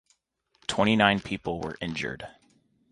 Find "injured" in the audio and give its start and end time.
1.79-2.27